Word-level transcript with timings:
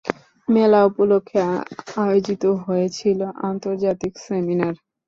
মেলা 0.47 0.79
উপলক্ষে 0.89 1.39
আয়োজিত 1.97 2.43
হয়েছিলো 2.63 3.27
আন্তর্জাতিক 3.49 4.13
সেমিনার। 4.25 4.73